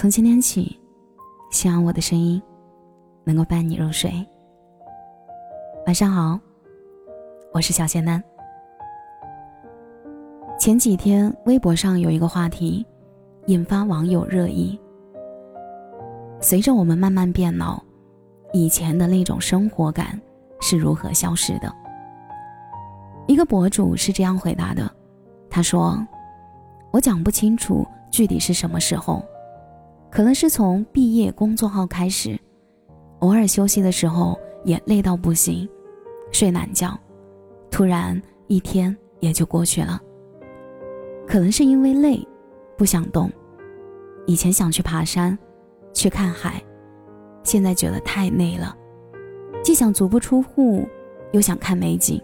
[0.00, 0.80] 从今天起，
[1.50, 2.40] 希望我的声音
[3.22, 4.10] 能够伴你入睡。
[5.84, 6.40] 晚上好，
[7.52, 8.24] 我是小仙丹。
[10.58, 12.82] 前几天微博上有一个话题，
[13.44, 14.80] 引发网友热议。
[16.40, 17.78] 随着我们慢慢变老，
[18.54, 20.18] 以前的那种生活感
[20.62, 21.70] 是如何消失的？
[23.26, 24.90] 一个博主是这样回答的
[25.50, 26.02] ：“他说，
[26.90, 29.22] 我讲不清楚具体是什么时候，
[30.10, 32.38] 可能是从毕业工作后开始，
[33.20, 35.68] 偶尔休息的时候也累到不行，
[36.32, 36.98] 睡懒觉，
[37.70, 40.00] 突然一天也就过去了。”
[41.28, 42.26] 可能是因为累，
[42.76, 43.30] 不想动。
[44.26, 45.38] 以前想去爬山，
[45.92, 46.60] 去看海，
[47.44, 48.76] 现在觉得太累了，
[49.62, 50.88] 既想足不出户，
[51.30, 52.20] 又想看美景，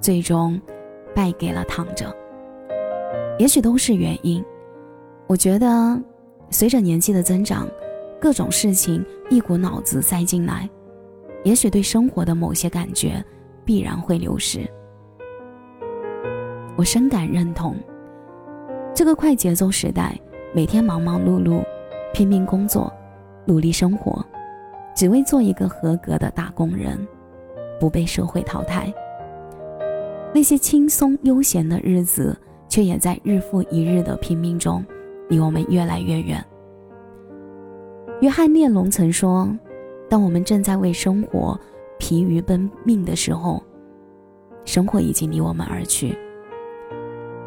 [0.00, 0.60] 最终
[1.14, 2.12] 败给了躺着。
[3.38, 4.44] 也许都是原因。
[5.28, 6.00] 我觉得，
[6.50, 7.68] 随着年纪的增长，
[8.20, 10.68] 各种事情一股脑子塞进来，
[11.42, 13.22] 也许对生活的某些感觉
[13.64, 14.60] 必然会流失。
[16.76, 17.76] 我深感认同。
[18.94, 20.18] 这个快节奏时代，
[20.54, 21.64] 每天忙忙碌碌，
[22.12, 22.92] 拼命工作，
[23.44, 24.24] 努力生活，
[24.94, 26.96] 只为做一个合格的打工人，
[27.80, 28.92] 不被社会淘汰。
[30.32, 32.36] 那些轻松悠闲的日子，
[32.68, 34.84] 却也在日复一日的拼命中，
[35.28, 36.44] 离我们越来越远。
[38.20, 39.48] 约翰列侬曾说
[40.08, 41.58] ：“当我们正在为生活
[41.98, 43.62] 疲于奔命的时候，
[44.64, 46.16] 生活已经离我们而去。”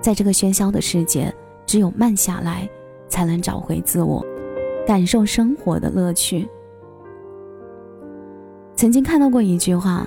[0.00, 1.32] 在这个喧嚣的世界，
[1.66, 2.68] 只有慢下来，
[3.08, 4.24] 才能找回自我，
[4.86, 6.48] 感受生活的乐趣。
[8.74, 10.06] 曾经看到过一句话：“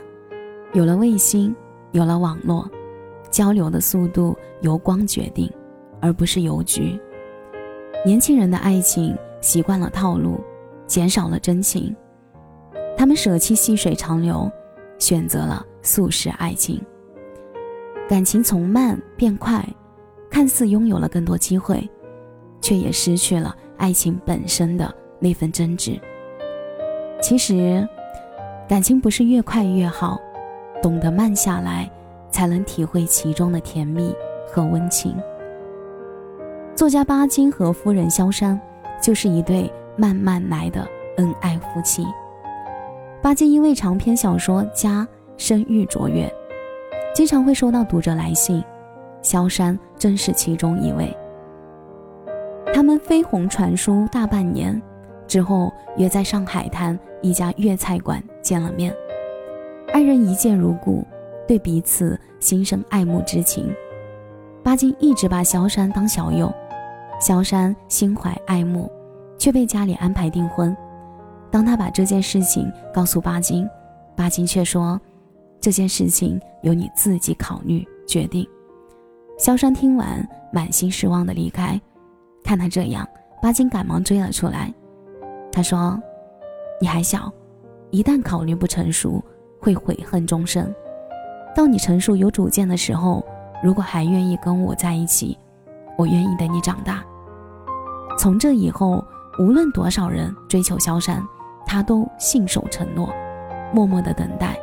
[0.74, 1.54] 有了卫星，
[1.92, 2.70] 有了网络，
[3.30, 5.52] 交流的速度由光决定，
[6.00, 7.00] 而不是邮局。”
[8.04, 10.40] 年轻人的爱情习惯了套路，
[10.88, 11.96] 减少了真情，
[12.98, 14.52] 他们舍弃细水长流，
[14.98, 16.82] 选择了速食爱情。
[18.10, 19.64] 感情从慢变快。
[20.32, 21.86] 看似拥有了更多机会，
[22.62, 26.00] 却也失去了爱情本身的那份真挚。
[27.22, 27.86] 其实，
[28.66, 30.18] 感情不是越快越好，
[30.82, 31.92] 懂得慢下来，
[32.32, 34.16] 才能体会其中的甜蜜
[34.48, 35.14] 和温情。
[36.82, 38.60] 作家巴金和夫人萧珊
[39.00, 40.84] 就是一对慢慢来的
[41.18, 42.04] 恩爱夫妻。
[43.22, 46.28] 巴金因为长篇小说《家》声誉卓越，
[47.14, 48.64] 经常会收到读者来信。
[49.22, 51.16] 萧山正是其中一位。
[52.74, 54.82] 他们飞鸿传书大半年
[55.28, 58.92] 之后，约在上海滩一家粤菜馆见了面。
[59.94, 61.06] 二人一见如故，
[61.48, 63.72] 对彼此心生爱慕之情。
[64.64, 66.52] 巴金一直把萧山当小友，
[67.22, 68.92] 萧山心怀爱慕，
[69.38, 70.76] 却被家里安排订婚。
[71.52, 73.70] 当他把这件事情告诉巴金，
[74.16, 75.00] 巴金却说
[75.62, 78.44] ：“这件事情由你自己考虑决定。”
[79.38, 81.80] 萧山听完，满心失望的离开。
[82.44, 83.08] 看他这样，
[83.40, 84.74] 巴金赶忙追了出来。
[85.52, 86.02] 他说
[86.82, 87.32] ：“你还小，
[87.92, 89.24] 一旦考虑不成熟，
[89.60, 90.74] 会悔恨终生。
[91.56, 93.24] 到你成熟有主见的时候，
[93.62, 95.38] 如果还愿意跟我在一起，
[96.00, 97.04] 我愿意等你长大。”
[98.22, 99.04] 从这以后，
[99.40, 101.28] 无论多少人追求萧山，
[101.66, 103.10] 他都信守承诺，
[103.74, 104.56] 默默的等待。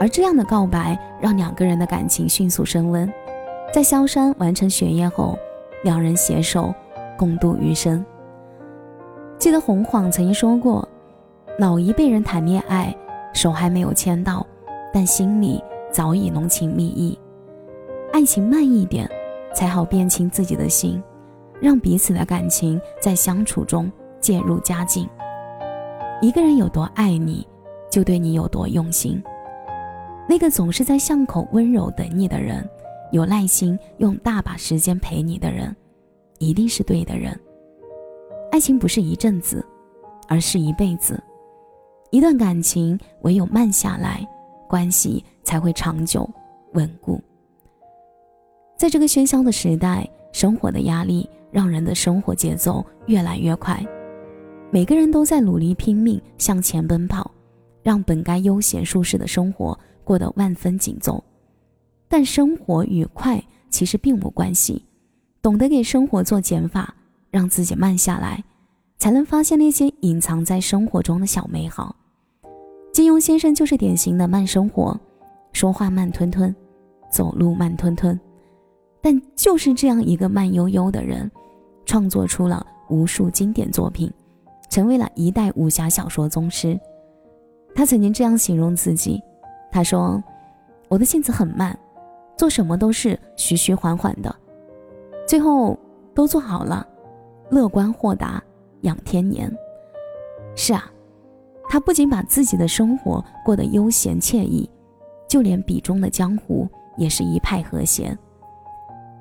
[0.00, 3.12] 而这样的告白，让两个人的感情迅速升温。
[3.74, 5.38] 在萧山完成学业后，
[5.82, 6.74] 两人携手
[7.18, 8.02] 共度余生。
[9.38, 10.88] 记得洪晃曾经说过
[11.60, 12.96] ：“老一辈人谈恋爱，
[13.34, 14.46] 手还没有牵到，
[14.94, 17.18] 但心里早已浓情蜜意。
[18.14, 19.06] 爱情慢一点，
[19.54, 21.02] 才好辨清自己的心，
[21.60, 25.08] 让彼此的感情在相处中渐入佳境。
[26.20, 27.46] 一个人有多爱你，
[27.90, 29.22] 就对你有多用心。
[30.28, 32.66] 那个总是在巷口温柔等你的人。”
[33.12, 35.76] 有耐心用大把时间陪你的人，
[36.40, 37.38] 一定是对的人。
[38.50, 39.64] 爱情不是一阵子，
[40.26, 41.22] 而是一辈子。
[42.10, 44.26] 一段感情唯有慢下来，
[44.68, 46.28] 关系才会长久
[46.72, 47.20] 稳固。
[48.76, 53.80] 在这个喧嚣的时代，生活的压力让人的生活节奏越来越快，
[54.72, 57.30] 每个人都在努力拼命向前奔跑，
[57.84, 61.22] 让本该悠闲舒适的生活过得万分紧凑。
[62.08, 63.40] 但生活与快
[63.70, 64.84] 其实并无关系，
[65.40, 66.92] 懂得给生活做减法，
[67.30, 68.42] 让自己慢下来，
[68.98, 71.94] 才能发现那些隐藏在生活中的小美好。
[72.92, 74.98] 金庸先生就是典型的慢生活，
[75.52, 76.52] 说话慢吞吞，
[77.08, 78.18] 走路慢吞吞，
[79.04, 81.30] 但就是这样一个慢悠悠的人，
[81.84, 84.10] 创作出了无数经典作品，
[84.70, 86.80] 成为了一代武侠小说宗师。
[87.74, 89.22] 他曾经这样形容自己
[89.70, 90.24] ：“他说，
[90.88, 91.78] 我的性子很慢，
[92.34, 94.34] 做什么都是徐徐缓缓的，
[95.28, 95.78] 最后
[96.14, 96.86] 都做好了，
[97.50, 98.42] 乐观豁达，
[98.80, 99.54] 养天年。”
[100.56, 100.90] 是啊，
[101.68, 104.66] 他不仅把自己的生活过得悠闲惬意，
[105.28, 106.66] 就连笔中的江湖
[106.96, 108.16] 也是一派和谐。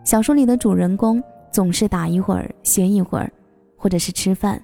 [0.04, 3.32] 小说里的主人公总是打一会儿，歇一会儿，
[3.78, 4.62] 或者是吃饭，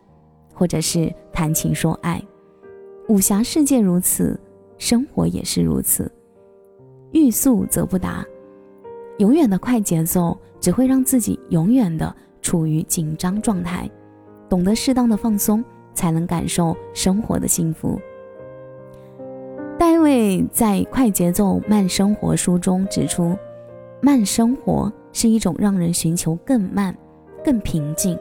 [0.54, 2.22] 或者是谈情说爱。
[3.08, 4.40] 武侠世界如此，
[4.78, 6.12] 生活也是如此。
[7.12, 8.24] 欲速则不达，
[9.18, 13.90] 永远的快节奏只会让自己永远的处于紧张状态。
[14.50, 15.64] 懂得适当的放松，
[15.94, 18.00] 才能感受生活的幸福。
[19.78, 23.38] 戴维在《快节奏慢生活》书中指出，
[24.02, 24.92] 慢生活。
[25.12, 26.96] 是一种让人寻求更慢、
[27.44, 28.18] 更平静、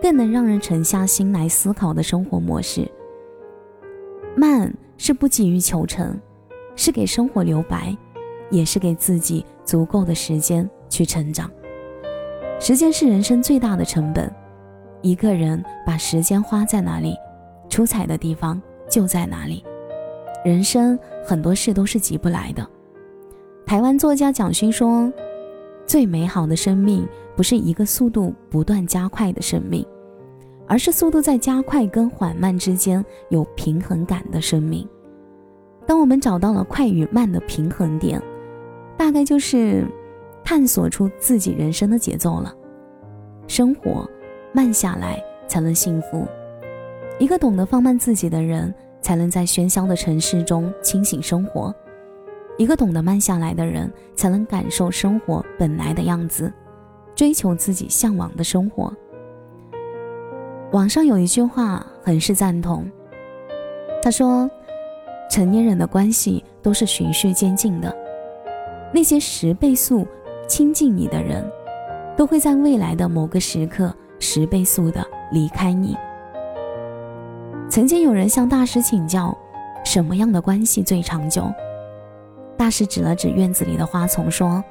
[0.00, 2.90] 更能让人沉下心来思考的生活模式。
[4.36, 6.18] 慢是不急于求成，
[6.74, 7.96] 是给生活留白，
[8.50, 11.50] 也是给自己足够的时间去成长。
[12.58, 14.32] 时间是人生最大的成本，
[15.02, 17.14] 一个人把时间花在哪里，
[17.68, 19.62] 出彩的地方就在哪里。
[20.44, 22.66] 人生很多事都是急不来的。
[23.66, 25.12] 台湾作家蒋勋说。
[25.86, 29.84] 最美好的生命不是一个速度不断加快的生命，
[30.66, 34.88] 而是速度在加快跟缓慢之间有平衡感的生命。
[35.86, 38.20] 当我们找到了快与慢的平衡点，
[38.96, 39.86] 大概就是
[40.42, 42.54] 探索出自己人生的节奏了。
[43.46, 44.08] 生活
[44.52, 46.26] 慢下来才能幸福。
[47.18, 51.74] 一个懂得放慢自己的人，才能在喧嚣的城市中清醒生活。
[52.56, 56.52] 一个懂得慢下来的人，才能感受生活本来的样子，
[57.14, 58.92] 追求自己向往的生活。
[60.72, 62.90] 网上有一句话很是赞同，
[64.02, 64.48] 他说
[65.30, 67.94] ：“成年人的关系都是循序渐进的，
[68.92, 70.06] 那些十倍速
[70.46, 71.44] 亲近你的人，
[72.16, 75.96] 都会在未来的某个时刻十倍速的离开你。”
[77.68, 79.36] 曾经有人向大师请教，
[79.84, 81.50] 什么样的关系最长久？
[82.64, 84.64] 大师指了指院子里的花丛，说：“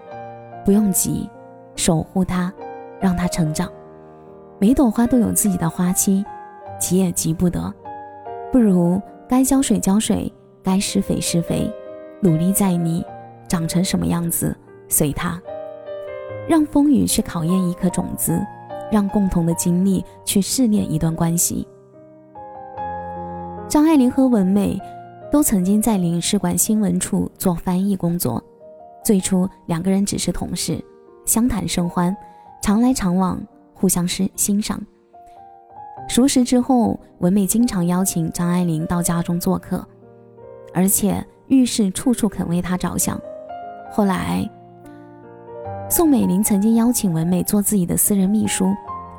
[0.65, 1.29] 不用急，
[1.75, 2.51] 守护它，
[2.99, 3.71] 让它成长。
[4.57, 6.25] 每朵花都有自己的花期，
[6.79, 7.71] 急也急不得。
[8.51, 8.99] 不如
[9.29, 11.71] 该浇水浇水，该施肥施肥，
[12.19, 13.05] 努力在你，
[13.47, 14.57] 长成什么样子
[14.89, 15.39] 随它。
[16.49, 18.43] 让风雨去考验一颗种子，
[18.91, 21.67] 让共同的经历去试炼一段关系。”
[23.69, 24.81] 张爱玲和文美。
[25.33, 28.39] 都曾经在领事馆新闻处做翻译工作。
[29.03, 30.79] 最初两个人只是同事，
[31.25, 32.15] 相谈甚欢，
[32.61, 33.41] 常来常往，
[33.73, 34.79] 互相欣欣赏。
[36.07, 39.83] 熟识之后，文美经常邀请张爱玲到家中做客，
[40.71, 43.19] 而且遇事处处肯为她着想。
[43.91, 44.47] 后来，
[45.89, 48.71] 宋美龄曾经邀请文美做自己的私人秘书，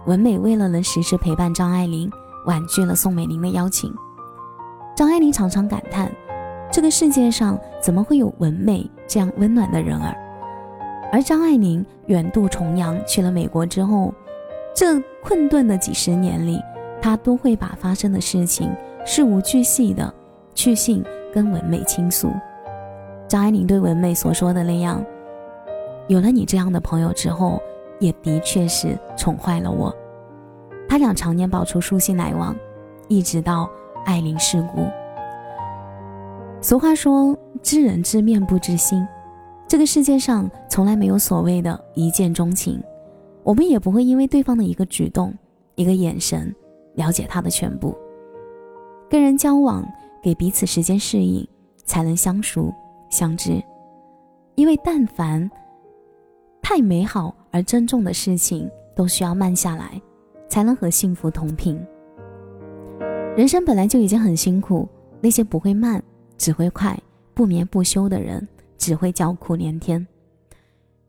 [0.07, 2.09] 文美为了能时时陪伴张爱玲，
[2.47, 3.93] 婉拒了宋美龄的邀请。
[4.95, 6.11] 张爱玲常常感叹
[6.71, 10.17] ：“这个世界上怎么会有文美这样温暖的人儿？”
[11.13, 14.15] 而张爱玲远渡重洋去了美国之后，
[14.73, 16.63] 这困顿的几十年里，
[17.03, 18.73] 她都会把发生的事情
[19.05, 20.13] 事无巨细的
[20.55, 22.31] 去信跟文美倾诉。
[23.27, 25.05] 张爱玲对文美所说的那样
[26.07, 27.61] ：“有了你这样的朋友之后，
[27.99, 29.93] 也的确是宠坏了我。”
[30.89, 32.55] 他俩常年保持书信来往，
[33.09, 33.69] 一直到。
[34.05, 34.87] 爱临世故。
[36.61, 39.07] 俗话说：“知人知面不知心。”
[39.67, 42.83] 这个世界上从来没有所谓的一见钟情，
[43.43, 45.35] 我们也不会因为对方的一个举动、
[45.75, 46.55] 一个眼神，
[46.95, 47.97] 了解他的全部。
[49.11, 49.87] 跟人交往，
[50.23, 51.47] 给彼此时间适应，
[51.85, 52.73] 才能相熟
[53.11, 53.63] 相知。
[54.55, 55.51] 因为但凡
[56.63, 60.01] 太美好而珍重的事情，都需要慢下来，
[60.49, 61.79] 才能和幸福同频。
[63.37, 64.89] 人生本来就已经很辛苦，
[65.21, 66.01] 那些不会慢、
[66.39, 66.97] 只会快、
[67.35, 68.47] 不眠不休的人，
[68.79, 70.07] 只会叫苦连天。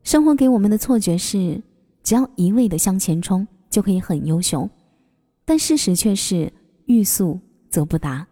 [0.02, 1.62] 生活给我们的错觉是，
[2.02, 4.68] 只要一味的向前冲，就可以很优秀，
[5.44, 6.52] 但事实却是
[6.86, 7.38] 欲速
[7.70, 8.26] 则不达。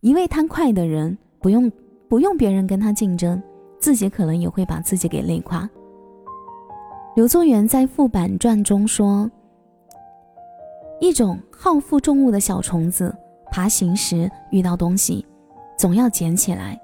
[0.00, 1.70] 一味贪快的人，不用
[2.08, 3.42] 不用别人跟他竞争，
[3.78, 5.68] 自己可能也会把自己给累垮。
[7.14, 9.30] 刘作元在《副板传》中说。
[11.00, 13.14] 一种好负重物的小虫子，
[13.50, 15.24] 爬行时遇到东西，
[15.78, 16.78] 总要捡起来，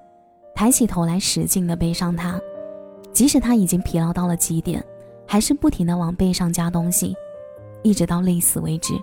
[0.55, 2.41] 抬起头来使劲地背上它。
[3.13, 4.83] 即使它已经疲劳到了极点，
[5.27, 7.15] 还是不停地往背上加东西，
[7.83, 8.95] 一直到累死为止。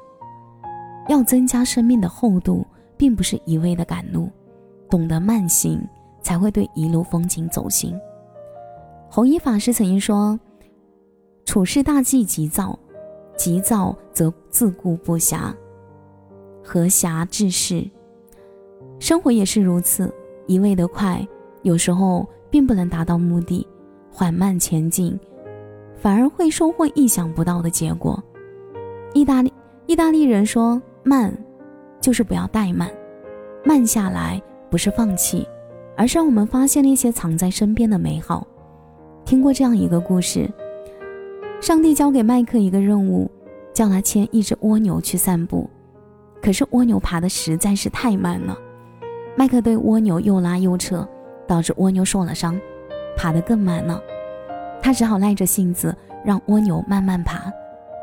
[1.08, 2.66] 要增加生命的厚度，
[2.98, 4.30] 并不是一味的赶路，
[4.90, 5.80] 懂得慢行，
[6.22, 7.96] 才会对一路风景走心。
[9.10, 10.40] 弘一法师曾经说
[11.46, 12.78] ：“处事大忌急躁，
[13.36, 15.54] 急躁则自顾不暇，
[16.64, 17.90] 何暇致事？
[19.00, 20.14] 生活也是如此，
[20.48, 21.26] 一味的快，
[21.64, 23.66] 有时候并不能达到目的；
[24.12, 25.20] 缓慢前进，
[25.98, 28.22] 反而会收获意想不到的结果。”
[29.14, 29.54] 意大利
[29.86, 31.36] 意大利人说：“慢，
[32.00, 32.90] 就是不要怠慢。
[33.66, 35.48] 慢下来不是放弃，
[35.96, 38.48] 而是让我们发现那些藏在身边的美好。”
[39.26, 40.50] 听过这样一个故事：
[41.64, 43.32] 上帝交给麦克一个任务，
[43.74, 45.70] 叫他牵一只蜗牛去散步。
[46.42, 48.58] 可是蜗牛爬的实在是太慢了，
[49.38, 51.08] 麦克对蜗牛又拉又扯，
[51.48, 52.60] 导致蜗牛受了伤，
[53.16, 53.98] 爬得更慢了。
[54.82, 57.50] 他只好耐着性子让蜗牛慢慢爬，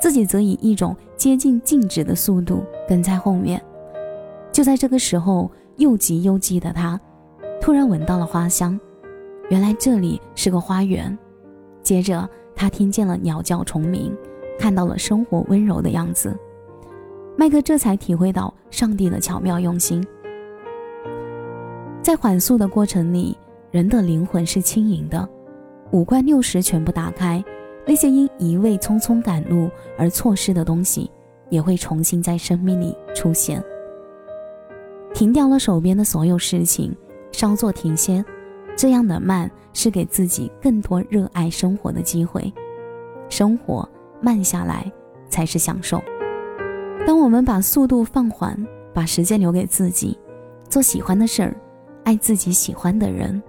[0.00, 3.61] 自己则以一种接近静止的速度跟在后面。
[4.50, 6.99] 就在这个时候，又急又急的他，
[7.61, 8.81] 突然闻到了花香。
[9.50, 11.19] 原来这里是个花园。
[11.83, 12.26] 接着，
[12.61, 14.14] 他听见了鸟叫虫鸣，
[14.59, 16.38] 看到了生活温柔的样子。
[17.35, 20.07] 麦克这才体会到上帝的巧妙用心。
[22.02, 23.35] 在缓速的过程里，
[23.71, 25.26] 人的灵魂是轻盈的，
[25.90, 27.43] 五官六识全部打开，
[27.87, 31.11] 那些因一味匆匆赶路而错失的东西，
[31.49, 33.64] 也会重新在生命里出现。
[35.14, 36.95] 停掉了手边的所有事情，
[37.33, 38.23] 稍作停歇。
[38.81, 42.51] 这样的慢是给自己更多热爱生活的机会，
[43.29, 43.87] 生活
[44.23, 44.91] 慢下来
[45.29, 46.03] 才是享受。
[47.07, 48.59] 当我们把速度放缓，
[48.95, 50.19] 把时间留给自己，
[50.71, 51.55] 做喜欢的事儿，
[52.05, 53.43] 爱自己喜欢的人，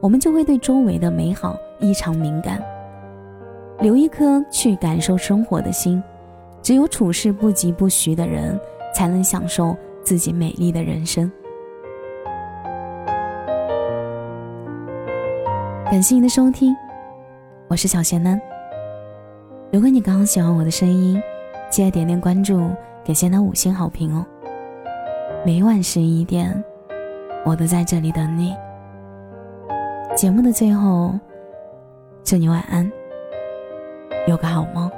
[0.00, 2.62] 我们就会对周围的美好异常敏感，
[3.80, 6.00] 留一颗去感受生活的心。
[6.62, 8.56] 只有处事不急不徐的人，
[8.94, 11.28] 才能享受自己美丽的人生。
[15.90, 16.76] 感谢您的收听，
[17.66, 18.38] 我是小贤男。
[19.72, 21.18] 如果你刚好喜欢我的声音，
[21.70, 22.70] 记得点点关注，
[23.02, 24.22] 给贤男五星好评哦。
[25.46, 26.62] 每晚十一点，
[27.42, 28.54] 我都在这里等你。
[30.14, 31.18] 节目的最后，
[32.22, 32.92] 祝你晚安，
[34.26, 34.90] 有个好梦。